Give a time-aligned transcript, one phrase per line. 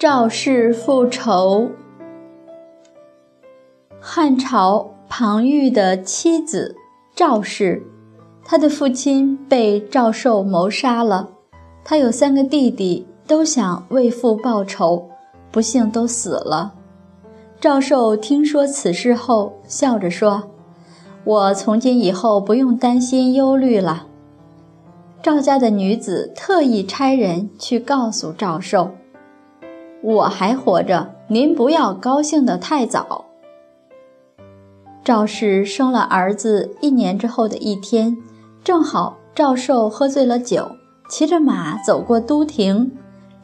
[0.00, 1.68] 赵氏复仇。
[4.00, 6.74] 汉朝庞玉的妻子
[7.14, 7.82] 赵氏，
[8.42, 11.28] 他的父亲被赵寿谋杀了。
[11.84, 15.06] 他有三个弟弟，都想为父报仇，
[15.52, 16.72] 不幸都死了。
[17.60, 20.44] 赵寿听说此事后，笑着说
[21.24, 24.06] ：“我从今以后不用担心忧虑了。”
[25.22, 28.92] 赵家的女子特意差人去告诉赵寿。
[30.02, 33.26] 我还活着，您不要高兴得太早。
[35.04, 38.16] 赵氏生了儿子一年之后的一天，
[38.62, 40.72] 正好赵寿喝醉了酒，
[41.08, 42.92] 骑着马走过都亭，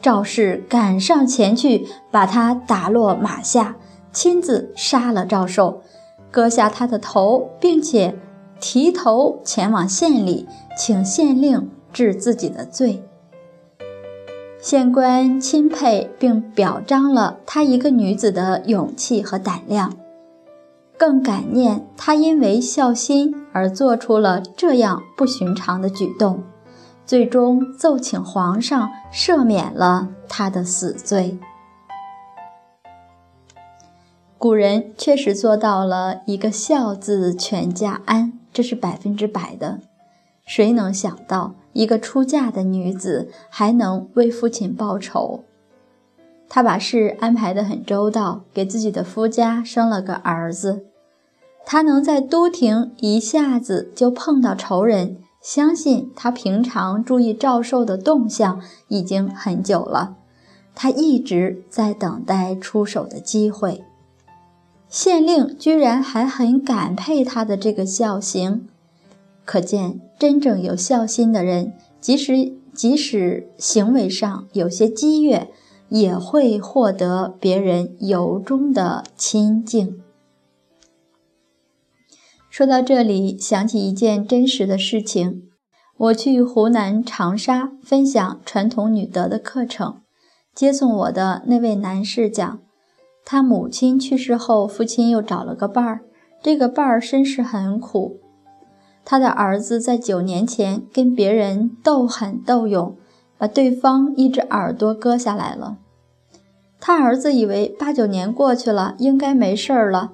[0.00, 3.76] 赵氏赶上前去，把他打落马下，
[4.12, 5.82] 亲自杀了赵寿，
[6.30, 8.14] 割下他的头，并且
[8.60, 10.46] 提头前往县里，
[10.78, 13.02] 请县令治自己的罪。
[14.60, 19.94] 县官钦佩并表彰了她一个女子的勇气和胆量，
[20.98, 26.42] 更感念她因为孝心而做出了这样不寻常的举动，
[27.04, 31.38] 最终奏请皇上赦免了她的死罪。
[34.38, 39.80] 古人确实做到了一个孝字全家安，这是百分之百的。
[40.46, 41.54] 谁能想到？
[41.72, 45.44] 一个出嫁的女子还能为父亲报仇，
[46.48, 50.86] 她把事安排得很周到，给自己的夫家生了个儿子。
[51.66, 60.16] 她能在都亭一下子就碰到仇人，相信她平常注意赵寿的动向已经很久了，
[60.74, 63.84] 她一直在等待出手的机会。
[64.88, 68.68] 县令居然还很感佩她的这个孝行。
[69.46, 75.48] 可见，真正有孝心的人，即使即使行为上有些激越，
[75.88, 80.02] 也会获得别人由衷的亲近。
[82.50, 85.42] 说到这里，想起一件真实的事情：
[85.96, 90.00] 我去湖南长沙分享传统女德的课程，
[90.54, 92.58] 接送我的那位男士讲，
[93.24, 96.00] 他母亲去世后，父亲又找了个伴儿，
[96.42, 98.20] 这个伴儿身世很苦。
[99.08, 102.96] 他的儿子在九年前跟别人斗狠斗勇，
[103.38, 105.76] 把对方一只耳朵割下来了。
[106.80, 110.10] 他儿子以为八九年过去了，应该没事儿了。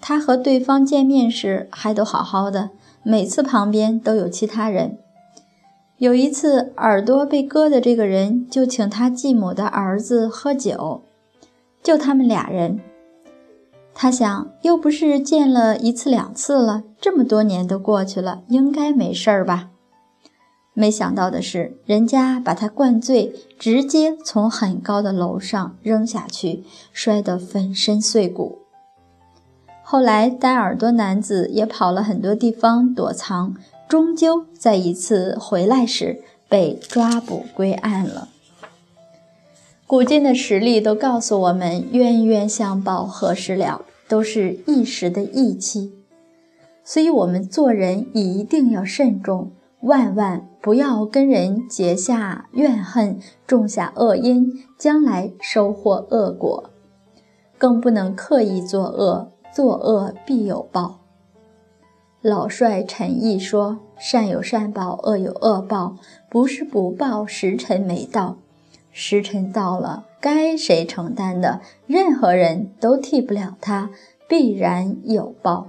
[0.00, 2.70] 他和对方见面时还都好好的，
[3.02, 4.98] 每次旁边都有其他人。
[5.96, 11.02] 有一次耳朵被割的这个人就请他继母的儿子喝酒，
[11.82, 12.78] 就他们俩人。
[14.00, 19.70] 他想，又不是见了一次两次了，这么多年都过去了，应该没事儿吧？
[20.72, 28.60] 没想到的是，人家把他灌醉，直接从很高的楼上扔下去，摔得粉身碎骨。
[29.82, 33.56] 后来，戴耳朵男子也跑了很多地方躲藏，
[33.88, 38.28] 终究在一次回来时被抓捕归案了。
[39.88, 43.82] 古今的实例都告诉我们：冤冤相报何时了？
[44.08, 45.92] 都是一时的义气，
[46.82, 56.70] 所以我们做人一定要慎重，万万不要跟人结下怨恨，种下恶因，将来收获恶果。
[57.58, 61.00] 更不能刻意作恶，作恶必有报。
[62.22, 65.96] 老帅陈毅说：“善有善报，恶有恶报，
[66.30, 68.38] 不是不报，时辰没到。”
[69.00, 73.90] 时辰到了，该谁承担的，任何人都替不了他，
[74.28, 75.68] 必然有报。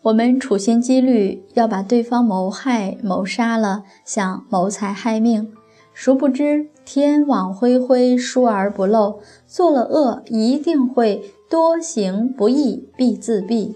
[0.00, 5.52] 我们处心积虑要把对方谋害、谋杀了，想谋财害命，
[5.92, 9.20] 殊不知天网恢恢，疏而不漏。
[9.46, 13.74] 做了恶，一定会多行不义，必自毙。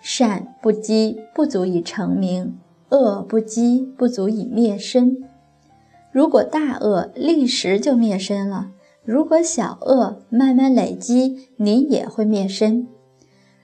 [0.00, 2.54] 善不积，不足以成名；
[2.88, 5.22] 恶不积，不足以灭身。
[6.16, 8.70] 如果大恶立时就灭身了，
[9.04, 12.88] 如果小恶慢慢累积，你也会灭身。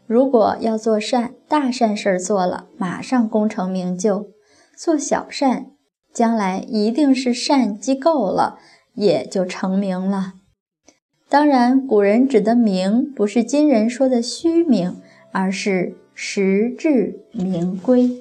[0.07, 4.27] 如果要做善，大善事做了，马上功成名就；
[4.77, 5.69] 做小善，
[6.13, 8.59] 将来一定是善积够了，
[8.97, 10.35] 也就成名了。
[11.31, 14.97] 当然，古人指的名，不是今人说的虚名，
[15.33, 18.21] 而是实至名归。